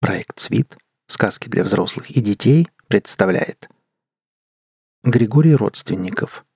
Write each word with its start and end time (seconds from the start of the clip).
Проект 0.00 0.38
«Свит. 0.38 0.78
Сказки 1.08 1.50
для 1.50 1.62
взрослых 1.62 2.10
и 2.10 2.22
детей» 2.22 2.68
представляет 2.88 3.68
Григорий 5.04 5.54
Родственников 5.54 6.46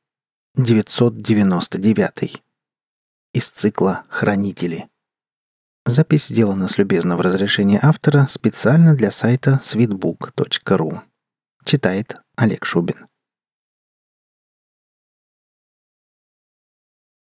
999 0.54 2.42
Из 3.34 3.50
цикла 3.50 4.04
«Хранители» 4.08 4.88
Запись 5.84 6.28
сделана 6.28 6.68
с 6.68 6.78
любезного 6.78 7.22
разрешения 7.22 7.78
автора 7.82 8.26
специально 8.28 8.96
для 8.96 9.10
сайта 9.10 9.60
sweetbook.ru. 9.62 11.02
Читает 11.66 12.16
Олег 12.36 12.64
Шубин. 12.64 13.08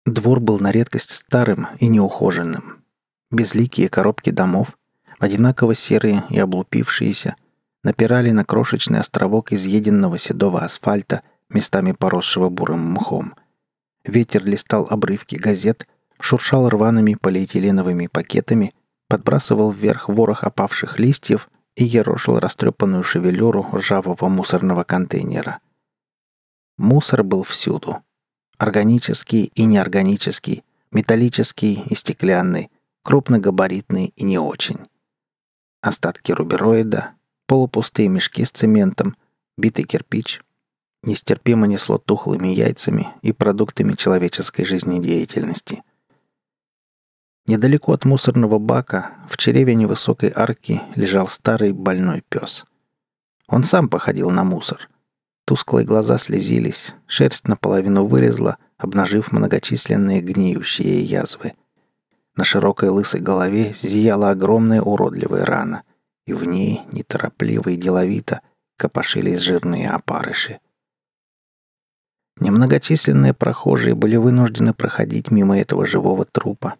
Двор 0.07 0.41
был 0.41 0.61
на 0.61 0.73
редкость 0.73 1.11
старым 1.11 1.69
и 1.79 1.89
неухоженным. 1.89 2.87
Безликие 3.31 3.91
коробки 3.91 4.31
домов, 4.31 4.79
одинаково 5.19 5.75
серые 5.75 6.25
и 6.31 6.39
облупившиеся, 6.39 7.37
напирали 7.83 8.31
на 8.31 8.45
крошечный 8.45 9.01
островок 9.01 9.53
изъеденного 9.53 10.19
седого 10.19 10.61
асфальта, 10.61 11.23
местами 11.49 11.93
поросшего 11.93 12.49
бурым 12.49 12.93
мхом. 12.93 13.35
Ветер 14.05 14.45
листал 14.45 14.87
обрывки 14.91 15.37
газет, 15.37 15.87
шуршал 16.21 16.69
рваными 16.69 17.15
полиэтиленовыми 17.15 18.09
пакетами, 18.09 18.73
подбрасывал 19.09 19.71
вверх 19.71 20.09
ворох 20.09 20.45
опавших 20.45 20.99
листьев 20.99 21.49
и 21.77 21.85
ерошил 21.85 22.39
растрепанную 22.39 23.05
шевелюру 23.05 23.69
ржавого 23.73 24.29
мусорного 24.29 24.83
контейнера. 24.83 25.61
Мусор 26.79 27.23
был 27.23 27.43
всюду. 27.43 28.03
Органический 28.59 29.53
и 29.55 29.65
неорганический, 29.65 30.65
металлический 30.91 31.83
и 31.89 31.95
стеклянный, 31.95 32.71
крупногабаритный 33.03 34.13
и 34.17 34.25
не 34.25 34.39
очень 34.39 34.87
остатки 35.87 36.33
рубероида, 36.33 37.13
полупустые 37.47 38.09
мешки 38.09 38.45
с 38.45 38.51
цементом, 38.51 39.17
битый 39.57 39.85
кирпич. 39.85 40.43
Нестерпимо 41.03 41.67
несло 41.67 41.99
тухлыми 41.99 42.49
яйцами 42.49 43.09
и 43.23 43.33
продуктами 43.33 43.93
человеческой 43.93 44.65
жизнедеятельности. 44.65 45.83
Недалеко 47.47 47.93
от 47.93 48.05
мусорного 48.05 48.59
бака, 48.59 49.15
в 49.29 49.37
чреве 49.37 49.77
невысокой 49.77 50.33
арки, 50.35 50.83
лежал 50.97 51.29
старый 51.29 51.73
больной 51.73 52.25
пес. 52.29 52.65
Он 53.47 53.63
сам 53.63 53.89
походил 53.89 54.31
на 54.31 54.43
мусор. 54.43 54.89
Тусклые 55.45 55.87
глаза 55.87 56.19
слезились, 56.19 56.95
шерсть 57.07 57.47
наполовину 57.47 58.05
вылезла, 58.05 58.57
обнажив 58.79 59.31
многочисленные 59.31 60.21
гниющие 60.21 61.03
язвы– 61.05 61.53
на 62.37 62.45
широкой 62.45 62.91
лысой 62.91 63.21
голове 63.21 63.73
зияла 63.73 64.31
огромная 64.31 64.83
уродливая 64.83 65.45
рана, 65.45 65.83
и 66.27 66.35
в 66.35 66.45
ней, 66.45 66.83
неторопливо 66.93 67.71
и 67.71 67.77
деловито, 67.77 68.43
копошились 68.77 69.41
жирные 69.41 69.91
опарыши. 69.91 70.61
Немногочисленные 72.39 73.33
прохожие 73.33 73.95
были 73.95 74.17
вынуждены 74.17 74.75
проходить 74.75 75.31
мимо 75.31 75.59
этого 75.59 75.87
живого 75.87 76.27
трупа, 76.27 76.75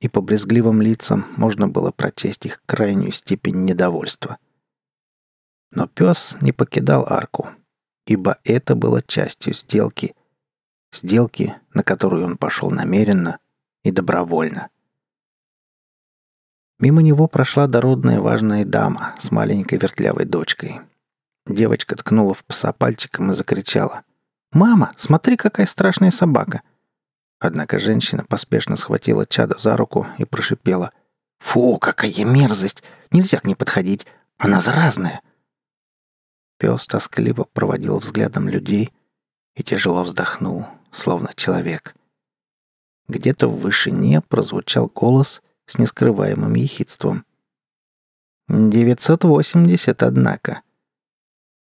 и 0.00 0.08
по 0.08 0.20
брезгливым 0.20 0.80
лицам 0.80 1.26
можно 1.36 1.66
было 1.66 1.90
прочесть 1.90 2.46
их 2.46 2.62
крайнюю 2.64 3.10
степень 3.10 3.64
недовольства. 3.64 4.38
Но 5.72 5.88
пес 5.88 6.36
не 6.40 6.52
покидал 6.52 7.04
арку, 7.08 7.50
ибо 8.06 8.38
это 8.44 8.76
было 8.76 9.02
частью 9.02 9.54
сделки, 9.54 10.14
сделки, 10.92 11.56
на 11.74 11.82
которую 11.82 12.24
он 12.24 12.36
пошел 12.36 12.70
намеренно 12.70 13.40
и 13.82 13.90
добровольно— 13.90 14.68
Мимо 16.80 17.02
него 17.02 17.28
прошла 17.28 17.66
дородная 17.66 18.20
важная 18.20 18.64
дама 18.64 19.14
с 19.18 19.30
маленькой 19.30 19.78
вертлявой 19.78 20.24
дочкой. 20.24 20.80
Девочка 21.46 21.94
ткнула 21.94 22.32
в 22.32 22.42
пса 22.42 22.72
пальчиком 22.72 23.30
и 23.30 23.34
закричала. 23.34 24.02
«Мама, 24.52 24.90
смотри, 24.96 25.36
какая 25.36 25.66
страшная 25.66 26.10
собака!» 26.10 26.62
Однако 27.38 27.78
женщина 27.78 28.24
поспешно 28.24 28.76
схватила 28.76 29.26
чада 29.26 29.58
за 29.58 29.76
руку 29.76 30.06
и 30.16 30.24
прошипела. 30.24 30.90
«Фу, 31.38 31.76
какая 31.78 32.24
мерзость! 32.24 32.82
Нельзя 33.10 33.40
к 33.40 33.44
ней 33.44 33.54
подходить! 33.54 34.06
Она 34.38 34.58
заразная!» 34.58 35.20
Пес 36.58 36.86
тоскливо 36.86 37.44
проводил 37.44 37.98
взглядом 37.98 38.48
людей 38.48 38.90
и 39.54 39.62
тяжело 39.62 40.02
вздохнул, 40.02 40.66
словно 40.90 41.30
человек. 41.34 41.94
Где-то 43.08 43.48
в 43.48 43.60
вышине 43.60 44.22
прозвучал 44.22 44.86
голос— 44.86 45.42
с 45.70 45.78
нескрываемым 45.78 46.54
ехидством. 46.54 47.24
«Девятьсот 48.48 49.24
восемьдесят, 49.24 50.02
однако». 50.02 50.62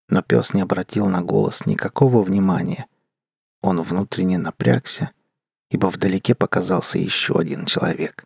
Но 0.10 0.22
пес 0.22 0.54
не 0.54 0.62
обратил 0.62 1.08
на 1.08 1.22
голос 1.24 1.66
никакого 1.66 2.22
внимания. 2.22 2.88
Он 3.62 3.82
внутренне 3.82 4.38
напрягся, 4.38 5.10
ибо 5.72 5.88
вдалеке 5.88 6.36
показался 6.36 7.00
еще 7.00 7.40
один 7.40 7.66
человек. 7.66 8.26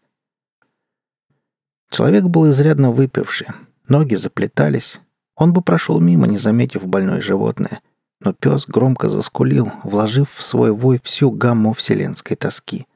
Человек 1.89 2.25
был 2.25 2.49
изрядно 2.49 2.91
выпивший, 2.91 3.47
ноги 3.87 4.15
заплетались. 4.15 4.99
Он 5.35 5.53
бы 5.53 5.61
прошел 5.61 5.99
мимо, 5.99 6.27
не 6.27 6.37
заметив 6.37 6.85
больное 6.85 7.21
животное, 7.21 7.81
но 8.19 8.33
пес 8.33 8.67
громко 8.67 9.07
заскулил, 9.07 9.71
вложив 9.83 10.31
в 10.31 10.41
свой 10.41 10.71
вой 10.71 10.99
всю 11.01 11.31
гамму 11.31 11.73
вселенской 11.73 12.35
тоски. 12.35 12.87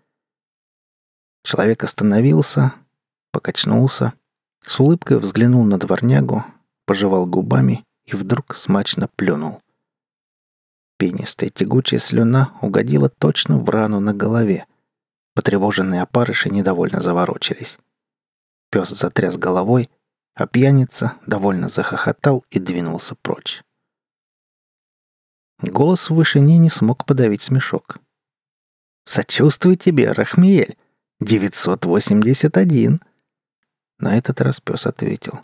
Человек 1.43 1.83
остановился, 1.83 2.73
покачнулся, 3.31 4.13
с 4.61 4.79
улыбкой 4.79 5.19
взглянул 5.19 5.65
на 5.65 5.77
дворнягу, 5.77 6.45
пожевал 6.85 7.25
губами 7.25 7.85
и 8.05 8.15
вдруг 8.15 8.55
смачно 8.55 9.09
плюнул. 9.15 9.61
Пенистая 10.97 11.49
тягучая 11.49 11.99
слюна 11.99 12.57
угодила 12.61 13.09
точно 13.09 13.57
в 13.57 13.69
рану 13.69 13.99
на 13.99 14.13
голове. 14.13 14.65
Потревоженные 15.35 16.01
опарыши 16.01 16.49
недовольно 16.49 17.01
заворочились. 17.01 17.77
Пес 18.71 18.89
затряс 18.89 19.37
головой, 19.37 19.89
а 20.35 20.47
пьяница 20.47 21.17
довольно 21.27 21.67
захохотал 21.67 22.45
и 22.51 22.59
двинулся 22.59 23.15
прочь. 23.21 23.63
Голос 25.61 26.09
в 26.09 26.15
вышине 26.15 26.57
не 26.57 26.69
смог 26.69 27.05
подавить 27.05 27.41
смешок. 27.41 27.97
«Сочувствую 29.05 29.75
тебе, 29.75 30.11
Рахмиель! 30.11 30.77
981!» 31.23 33.00
На 34.00 34.17
этот 34.17 34.41
раз 34.41 34.59
пес 34.59 34.85
ответил. 34.85 35.39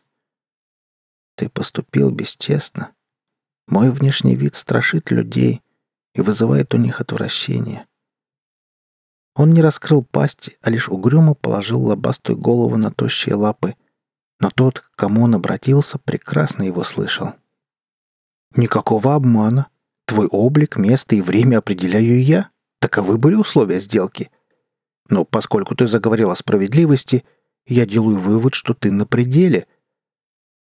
«Ты 1.36 1.50
поступил 1.50 2.12
бесчестно. 2.12 2.92
Мой 3.68 3.92
внешний 3.92 4.36
вид 4.36 4.56
страшит 4.56 5.12
людей 5.12 5.62
и 6.14 6.22
вызывает 6.22 6.74
у 6.74 6.78
них 6.78 7.02
отвращение». 7.02 7.88
Он 9.36 9.52
не 9.52 9.62
раскрыл 9.62 10.04
пасти, 10.04 10.58
а 10.62 10.70
лишь 10.70 10.90
угрюмо 10.90 11.34
положил 11.34 11.82
лобастую 11.82 12.38
голову 12.38 12.76
на 12.76 12.92
тощие 12.92 13.36
лапы. 13.36 13.76
Но 14.42 14.50
тот, 14.50 14.82
к 14.82 14.92
кому 14.96 15.24
он 15.24 15.36
обратился, 15.36 15.98
прекрасно 15.98 16.64
его 16.64 16.84
слышал. 16.84 17.36
«Никакого 18.56 19.16
обмана. 19.16 19.68
Твой 20.06 20.28
облик, 20.28 20.76
место 20.76 21.16
и 21.16 21.22
время 21.22 21.60
определяю 21.60 22.22
я. 22.22 22.50
Таковы 22.80 23.18
были 23.18 23.36
условия 23.36 23.80
сделки. 23.80 24.32
Но 25.10 25.26
поскольку 25.26 25.76
ты 25.76 25.88
заговорил 25.88 26.30
о 26.30 26.36
справедливости, 26.36 27.26
я 27.66 27.86
делаю 27.86 28.18
вывод, 28.18 28.54
что 28.54 28.74
ты 28.74 28.92
на 28.92 29.06
пределе. 29.06 29.68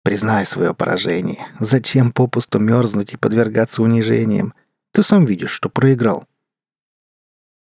Признай 0.02 0.46
свое 0.46 0.74
поражение. 0.74 1.46
Зачем 1.60 2.12
попусту 2.12 2.58
мерзнуть 2.58 3.12
и 3.12 3.18
подвергаться 3.18 3.82
унижениям? 3.82 4.54
Ты 4.92 5.02
сам 5.02 5.26
видишь, 5.26 5.50
что 5.50 5.68
проиграл. 5.68 6.26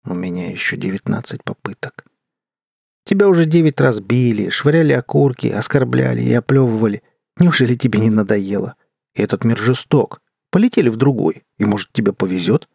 У 0.04 0.14
меня 0.14 0.50
еще 0.50 0.76
девятнадцать 0.76 1.42
попыток. 1.42 2.04
Тебя 3.04 3.28
уже 3.28 3.46
девять 3.46 3.80
раз 3.80 4.00
били, 4.00 4.50
швыряли 4.50 4.92
окурки, 4.92 5.46
оскорбляли 5.46 6.20
и 6.22 6.32
оплевывали. 6.32 7.02
Неужели 7.38 7.74
тебе 7.74 8.00
не 8.00 8.10
надоело? 8.10 8.76
Этот 9.14 9.44
мир 9.44 9.56
жесток. 9.56 10.20
Полетели 10.50 10.88
в 10.88 10.96
другой, 10.96 11.44
и, 11.58 11.64
может, 11.64 11.92
тебе 11.92 12.12
повезет? 12.12 12.68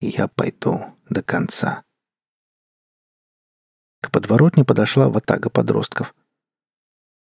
Я 0.00 0.28
пойду 0.28 0.84
до 1.08 1.22
конца. 1.22 1.84
К 4.00 4.10
подворотне 4.10 4.64
подошла 4.64 5.08
ватага 5.08 5.50
подростков. 5.50 6.14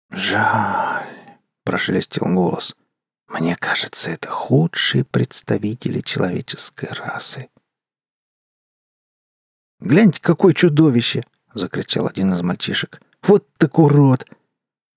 «Жаль»,— 0.09 1.38
прошелестел 1.63 2.27
голос. 2.33 2.75
«Мне 3.27 3.56
кажется, 3.56 4.09
это 4.09 4.29
худшие 4.29 5.06
представители 5.06 6.01
человеческой 6.01 6.89
расы». 6.91 7.50
«Гляньте, 9.79 10.19
какое 10.21 10.53
чудовище!»— 10.53 11.23
закричал 11.53 12.07
один 12.07 12.33
из 12.33 12.41
мальчишек. 12.41 13.01
«Вот 13.24 13.47
так 13.57 13.79
урод!» 13.79 14.25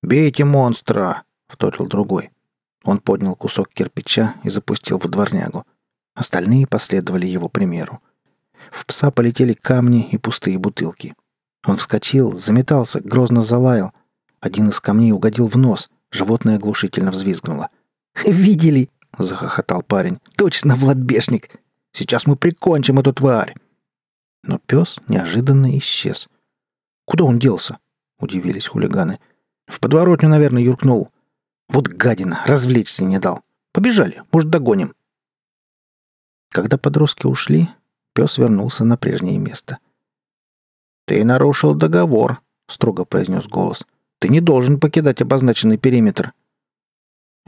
«Бейте 0.02 0.44
монстра!»— 0.44 1.24
вторил 1.48 1.86
другой. 1.86 2.30
Он 2.82 2.98
поднял 3.00 3.34
кусок 3.34 3.70
кирпича 3.72 4.34
и 4.44 4.50
запустил 4.50 4.98
в 4.98 5.08
дворнягу. 5.08 5.64
Остальные 6.14 6.66
последовали 6.66 7.26
его 7.26 7.48
примеру. 7.48 8.02
В 8.70 8.84
пса 8.86 9.10
полетели 9.10 9.54
камни 9.54 10.08
и 10.10 10.18
пустые 10.18 10.58
бутылки. 10.58 11.14
Он 11.64 11.78
вскочил, 11.78 12.32
заметался, 12.32 13.00
грозно 13.00 13.42
залаял. 13.42 13.92
Один 14.40 14.68
из 14.68 14.80
камней 14.80 15.12
угодил 15.12 15.48
в 15.48 15.56
нос. 15.56 15.90
Животное 16.10 16.56
оглушительно 16.56 17.10
взвизгнуло. 17.10 17.70
«Видели?»— 18.24 18.90
захохотал 19.18 19.82
парень. 19.82 20.18
«Точно 20.36 20.76
в 20.76 20.84
лобешник! 20.84 21.50
Сейчас 21.92 22.26
мы 22.26 22.36
прикончим 22.36 22.98
эту 22.98 23.12
тварь!» 23.12 23.54
Но 24.42 24.58
пес 24.58 25.00
неожиданно 25.08 25.76
исчез. 25.78 26.28
«Куда 27.06 27.24
он 27.24 27.38
делся?»— 27.38 27.78
удивились 28.18 28.68
хулиганы. 28.68 29.18
«В 29.66 29.80
подворотню, 29.80 30.28
наверное, 30.28 30.62
юркнул. 30.62 31.10
Вот 31.68 31.88
гадина, 31.88 32.42
развлечься 32.46 33.04
не 33.04 33.18
дал. 33.18 33.40
Побежали, 33.72 34.22
может, 34.30 34.50
догоним». 34.50 34.94
Когда 36.50 36.76
подростки 36.76 37.26
ушли, 37.26 37.70
пес 38.12 38.38
вернулся 38.38 38.84
на 38.84 38.96
прежнее 38.96 39.38
место. 39.38 39.78
«Ты 41.06 41.24
нарушил 41.24 41.74
договор»,— 41.74 42.40
строго 42.68 43.04
произнес 43.04 43.46
голос. 43.46 43.86
«Ты 44.18 44.28
не 44.28 44.40
должен 44.40 44.80
покидать 44.80 45.20
обозначенный 45.20 45.76
периметр». 45.76 46.32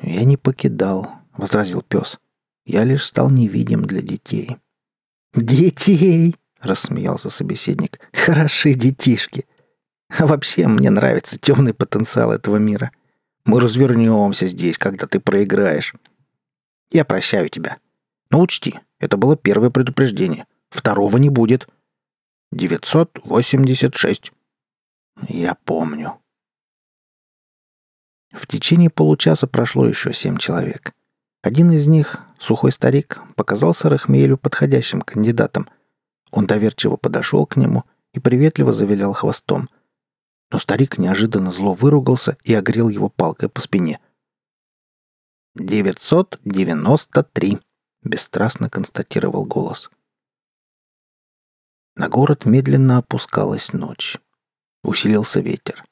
«Я 0.03 0.25
не 0.25 0.37
покидал»,— 0.37 1.11
возразил 1.37 1.82
пес. 1.82 2.20
«Я 2.67 2.85
лишь 2.85 3.06
стал 3.06 3.31
невидим 3.31 3.87
для 3.87 4.03
детей». 4.03 4.58
«Детей!»— 5.35 6.37
рассмеялся 6.61 7.31
собеседник. 7.31 8.00
«Хороши 8.12 8.75
детишки! 8.75 9.47
А 10.08 10.26
вообще 10.26 10.69
мне 10.69 10.91
нравится 10.91 11.38
темный 11.38 11.75
потенциал 11.75 12.32
этого 12.32 12.56
мира. 12.56 12.93
Мы 13.44 13.61
развернемся 13.61 14.47
здесь, 14.47 14.79
когда 14.79 15.06
ты 15.06 15.20
проиграешь. 15.20 15.94
Я 16.91 17.05
прощаю 17.05 17.49
тебя. 17.49 17.76
Но 18.31 18.41
учти, 18.41 18.79
это 18.99 19.17
было 19.17 19.37
первое 19.37 19.70
предупреждение. 19.70 20.47
Второго 20.70 21.17
не 21.19 21.29
будет. 21.29 21.69
986. 22.52 24.32
Я 25.28 25.54
помню. 25.64 26.20
В 28.32 28.46
течение 28.46 28.90
получаса 28.90 29.46
прошло 29.46 29.87
еще 29.87 30.12
семь 30.12 30.37
человек. 30.37 30.93
Один 31.43 31.72
из 31.72 31.87
них, 31.87 32.20
сухой 32.38 32.70
старик, 32.70 33.20
показался 33.34 33.88
Рахмеелю 33.88 34.37
подходящим 34.37 35.00
кандидатом. 35.00 35.69
Он 36.31 36.46
доверчиво 36.46 36.96
подошел 36.96 37.46
к 37.46 37.56
нему 37.56 37.84
и 38.14 38.20
приветливо 38.20 38.72
завилял 38.72 39.12
хвостом. 39.12 39.69
Но 40.50 40.58
старик 40.58 40.98
неожиданно 40.98 41.50
зло 41.50 41.75
выругался 41.75 42.37
и 42.44 42.54
огрел 42.54 42.88
его 42.88 43.08
палкой 43.08 43.48
по 43.48 43.60
спине. 43.60 44.00
«Девятьсот 45.56 46.38
девяносто 46.44 47.25
три»,— 47.25 47.58
бесстрастно 48.02 48.70
констатировал 48.70 49.44
голос. 49.44 49.90
На 51.96 52.10
город 52.10 52.44
медленно 52.44 52.98
опускалась 52.98 53.72
ночь. 53.72 54.19
Усилился 54.82 55.40
ветер. 55.40 55.82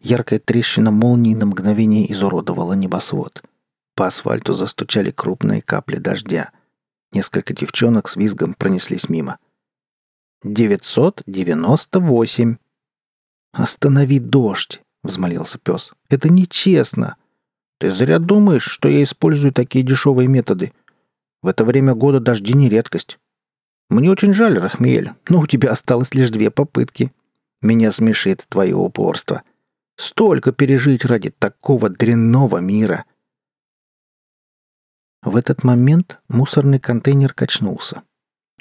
Яркая 0.00 0.38
трещина 0.38 0.90
молнии 0.90 1.34
на 1.34 1.44
мгновение 1.44 2.10
изуродовала 2.10 2.72
небосвод. 2.72 3.42
По 3.94 4.06
асфальту 4.06 4.54
застучали 4.54 5.10
крупные 5.10 5.60
капли 5.60 5.96
дождя. 5.96 6.52
Несколько 7.12 7.52
девчонок 7.52 8.08
с 8.08 8.16
визгом 8.16 8.54
пронеслись 8.54 9.10
мимо. 9.10 9.38
«Девятьсот 10.42 11.22
девяносто 11.26 12.00
восемь!» 12.00 12.56
«Останови 13.52 14.18
дождь!»— 14.18 14.80
взмолился 15.02 15.58
пес. 15.58 15.92
«Это 16.08 16.30
нечестно!» 16.30 17.16
«Ты 17.78 17.90
зря 17.90 18.18
думаешь, 18.18 18.64
что 18.64 18.88
я 18.88 19.02
использую 19.02 19.52
такие 19.52 19.84
дешевые 19.84 20.28
методы. 20.28 20.72
В 21.42 21.48
это 21.48 21.66
время 21.66 21.94
года 21.94 22.20
дожди 22.20 22.54
не 22.54 22.70
редкость. 22.70 23.18
Мне 23.90 24.08
очень 24.08 24.32
жаль, 24.32 24.56
Рахмель, 24.56 25.12
но 25.28 25.40
у 25.40 25.46
тебя 25.48 25.72
осталось 25.72 26.14
лишь 26.14 26.30
две 26.30 26.50
попытки. 26.50 27.12
Меня 27.60 27.90
смешит 27.90 28.46
твое 28.48 28.76
упорство. 28.76 29.42
Столько 29.96 30.52
пережить 30.52 31.04
ради 31.04 31.30
такого 31.30 31.90
дрянного 31.90 32.58
мира. 32.58 33.04
В 35.22 35.36
этот 35.36 35.64
момент 35.64 36.20
мусорный 36.28 36.78
контейнер 36.78 37.34
качнулся. 37.34 38.02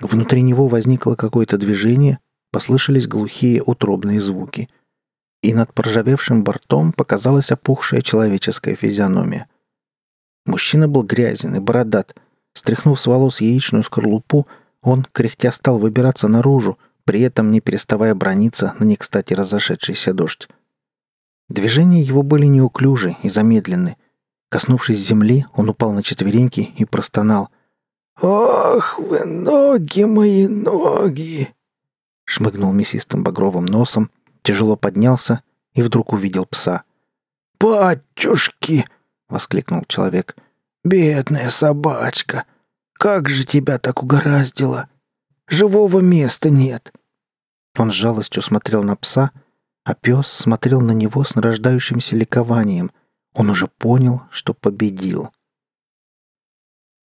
Внутри 0.02 0.42
него 0.42 0.68
возникло 0.68 1.16
какое-то 1.16 1.58
движение, 1.58 2.20
послышались 2.52 3.08
глухие 3.08 3.62
утробные 3.62 4.20
звуки. 4.20 4.68
И 5.42 5.54
над 5.54 5.74
проржавевшим 5.74 6.44
бортом 6.44 6.92
показалась 6.92 7.52
опухшая 7.52 8.02
человеческая 8.02 8.76
физиономия. 8.76 9.48
Мужчина 10.46 10.88
был 10.88 11.04
грязен 11.04 11.56
и 11.56 11.60
бородат. 11.60 12.16
Стряхнув 12.54 13.00
с 13.00 13.06
волос 13.06 13.42
яичную 13.42 13.84
скорлупу, 13.84 14.48
он, 14.82 15.06
кряхтя, 15.12 15.52
стал 15.52 15.80
выбираться 15.80 16.28
наружу, 16.28 16.78
при 17.04 17.22
этом 17.22 17.52
не 17.52 17.60
переставая 17.60 18.16
брониться 18.16 18.76
на 18.80 18.86
некстати 18.86 19.34
разошедшийся 19.34 20.14
дождь. 20.14 20.48
Движения 21.50 22.02
его 22.02 22.22
были 22.22 22.46
неуклюжи 22.46 23.18
и 23.24 23.30
замедленны. 23.30 23.98
Коснувшись 24.50 25.00
земли, 25.00 25.46
он 25.54 25.70
упал 25.70 25.92
на 25.92 26.04
четвереньки 26.04 26.72
и 26.78 26.86
простонал. 26.86 27.50
«Ох 28.22 29.00
вы, 29.00 29.26
ноги 29.26 30.04
мои, 30.04 30.48
ноги!» 30.48 31.50
Шмыгнул 32.26 32.74
мясистым 32.74 33.24
багровым 33.24 33.66
носом, 33.66 34.12
тяжело 34.44 34.76
поднялся 34.76 35.42
и 35.74 35.82
вдруг 35.82 36.14
увидел 36.14 36.46
пса. 36.46 36.84
«Батюшки!»— 37.60 38.86
воскликнул 39.30 39.84
человек. 39.88 40.36
«Бедная 40.84 41.50
собачка! 41.50 42.46
Как 43.00 43.30
же 43.30 43.46
тебя 43.46 43.78
так 43.78 44.04
угораздило! 44.04 44.90
Живого 45.48 46.00
места 46.00 46.50
нет!» 46.50 46.92
Он 47.78 47.92
с 47.92 47.94
жалостью 47.94 48.42
смотрел 48.44 48.84
на 48.84 48.98
пса, 48.98 49.32
а 49.86 49.96
пес 49.96 50.28
смотрел 50.28 50.82
на 50.82 50.92
него 50.92 51.24
с 51.24 51.34
нарождающимся 51.34 52.18
ликованием. 52.18 52.92
Он 53.34 53.50
уже 53.50 53.70
понял, 53.70 54.24
что 54.32 54.54
победил. 54.54 55.30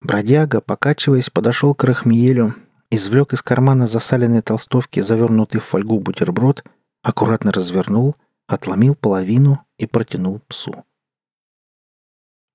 Бродяга, 0.02 0.61
покачиваясь, 0.61 1.31
подошел 1.31 1.75
к 1.75 1.85
Рахмиелю, 1.85 2.55
извлек 2.90 3.32
из 3.32 3.40
кармана 3.40 3.87
засаленной 3.87 4.43
толстовки 4.43 5.00
завернутый 5.00 5.62
в 5.62 5.64
фольгу 5.64 6.00
бутерброд, 6.00 6.64
аккуратно 7.02 7.50
развернул, 7.50 8.14
отломил 8.46 8.94
половину 8.94 9.64
и 9.79 9.87
протянул 9.87 10.40
псу. 10.49 10.85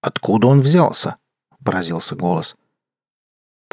«Откуда 0.02 0.46
он 0.46 0.62
взялся?»— 0.62 1.16
поразился 1.66 2.16
голос. 2.16 2.56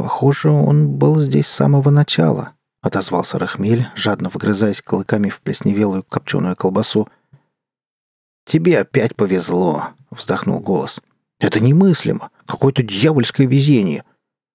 Похоже, 0.00 0.48
он 0.48 0.88
был 0.88 1.18
здесь 1.18 1.46
с 1.46 1.54
самого 1.54 1.90
начала, 1.90 2.54
отозвался 2.80 3.38
Рахмель, 3.38 3.88
жадно 3.94 4.30
вгрызаясь 4.30 4.80
клыками 4.80 5.28
в 5.28 5.42
плесневелую 5.42 6.04
копченую 6.04 6.56
колбасу. 6.56 7.06
Тебе 8.46 8.78
опять 8.78 9.14
повезло, 9.14 9.88
вздохнул 10.10 10.60
голос. 10.60 11.02
Это 11.38 11.60
немыслимо. 11.60 12.30
Какое-то 12.46 12.82
дьявольское 12.82 13.46
везение. 13.46 14.04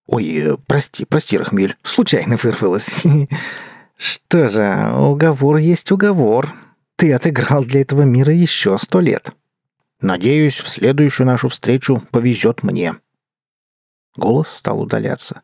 Ой, 0.08 0.26
э, 0.36 0.58
прости, 0.66 1.06
прости, 1.06 1.38
Рахмель, 1.38 1.78
случайно 1.84 2.38
вырвалось. 2.38 3.04
Что 3.98 4.50
же, 4.50 4.96
уговор 4.98 5.58
есть 5.58 5.92
уговор. 5.92 6.52
Ты 6.96 7.14
отыграл 7.14 7.64
для 7.64 7.82
этого 7.82 8.02
мира 8.02 8.34
еще 8.34 8.80
сто 8.80 9.00
лет. 9.00 9.36
Надеюсь, 10.02 10.60
в 10.60 10.68
следующую 10.68 11.28
нашу 11.28 11.50
встречу 11.50 12.02
повезет 12.10 12.64
мне. 12.64 12.96
Голос 14.16 14.48
стал 14.50 14.82
удаляться. 14.82 15.42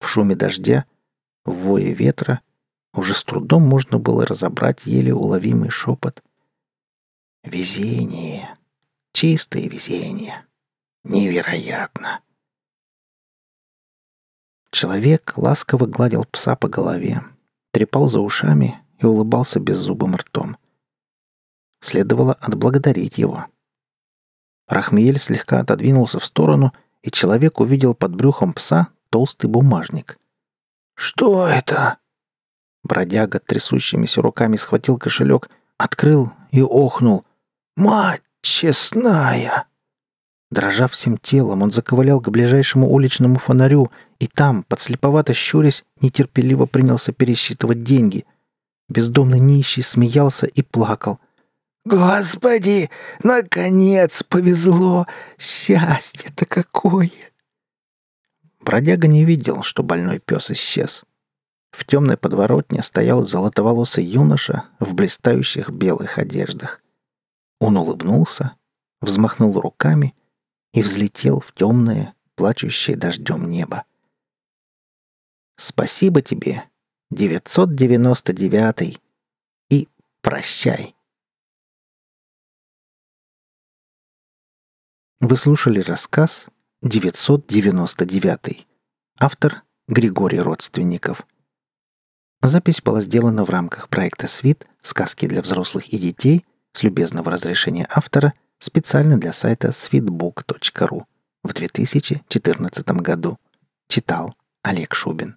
В 0.00 0.08
шуме 0.08 0.34
дождя, 0.34 0.84
в 1.44 1.52
вое 1.52 1.92
ветра 1.92 2.40
уже 2.92 3.14
с 3.14 3.22
трудом 3.22 3.62
можно 3.62 3.98
было 3.98 4.26
разобрать 4.26 4.86
еле 4.86 5.14
уловимый 5.14 5.70
шепот. 5.70 6.22
«Везение! 7.44 8.56
Чистое 9.12 9.68
везение! 9.68 10.46
Невероятно!» 11.04 12.20
Человек 14.72 15.36
ласково 15.36 15.86
гладил 15.86 16.24
пса 16.24 16.56
по 16.56 16.68
голове, 16.68 17.22
трепал 17.70 18.08
за 18.08 18.20
ушами 18.20 18.80
и 18.98 19.06
улыбался 19.06 19.60
беззубым 19.60 20.16
ртом. 20.16 20.56
Следовало 21.80 22.34
отблагодарить 22.34 23.18
его. 23.18 23.46
Рахмиель 24.68 25.18
слегка 25.18 25.60
отодвинулся 25.60 26.18
в 26.18 26.24
сторону— 26.24 26.72
и 27.02 27.10
человек 27.10 27.60
увидел 27.60 27.94
под 27.94 28.14
брюхом 28.14 28.52
пса 28.52 28.88
толстый 29.10 29.46
бумажник. 29.46 30.18
«Что 30.94 31.46
это?» 31.46 31.98
Бродяга 32.82 33.38
трясущимися 33.38 34.22
руками 34.22 34.56
схватил 34.56 34.98
кошелек, 34.98 35.50
открыл 35.78 36.32
и 36.50 36.62
охнул. 36.62 37.24
«Мать 37.76 38.22
честная!» 38.42 39.66
Дрожа 40.50 40.88
всем 40.88 41.16
телом, 41.16 41.62
он 41.62 41.70
заковылял 41.70 42.20
к 42.20 42.28
ближайшему 42.28 42.90
уличному 42.90 43.38
фонарю 43.38 43.90
и 44.18 44.26
там, 44.26 44.64
подслеповато 44.64 45.32
щурясь, 45.32 45.84
нетерпеливо 46.00 46.66
принялся 46.66 47.12
пересчитывать 47.12 47.84
деньги. 47.84 48.24
Бездомный 48.88 49.38
нищий 49.38 49.82
смеялся 49.82 50.46
и 50.46 50.62
плакал— 50.62 51.20
«Господи, 51.84 52.90
наконец 53.22 54.22
повезло! 54.22 55.06
Счастье-то 55.38 56.44
какое!» 56.44 57.10
Бродяга 58.60 59.08
не 59.08 59.24
видел, 59.24 59.62
что 59.62 59.82
больной 59.82 60.18
пес 60.18 60.50
исчез. 60.50 61.04
В 61.70 61.84
темной 61.84 62.16
подворотне 62.16 62.82
стоял 62.82 63.24
золотоволосый 63.24 64.04
юноша 64.04 64.64
в 64.80 64.94
блистающих 64.94 65.70
белых 65.70 66.18
одеждах. 66.18 66.82
Он 67.58 67.76
улыбнулся, 67.76 68.56
взмахнул 69.00 69.58
руками 69.60 70.14
и 70.72 70.82
взлетел 70.82 71.40
в 71.40 71.52
темное, 71.52 72.14
плачущее 72.34 72.96
дождем 72.96 73.48
небо. 73.48 73.84
Спасибо 75.56 76.22
тебе, 76.22 76.64
999 77.10 78.98
и 79.68 79.88
прощай. 80.22 80.96
Вы 85.20 85.36
слушали 85.36 85.80
рассказ 85.80 86.48
999. 86.82 88.66
Автор 89.18 89.64
Григорий 89.86 90.40
Родственников. 90.40 91.26
Запись 92.40 92.80
была 92.80 93.02
сделана 93.02 93.44
в 93.44 93.50
рамках 93.50 93.90
проекта 93.90 94.28
«Свит. 94.28 94.66
Сказки 94.80 95.28
для 95.28 95.42
взрослых 95.42 95.88
и 95.88 95.98
детей» 95.98 96.42
с 96.72 96.82
любезного 96.82 97.32
разрешения 97.32 97.86
автора 97.90 98.32
специально 98.56 99.18
для 99.18 99.34
сайта 99.34 99.68
sweetbook.ru 99.68 101.02
в 101.44 101.52
2014 101.52 102.88
году. 102.92 103.38
Читал 103.86 104.34
Олег 104.62 104.94
Шубин. 104.94 105.36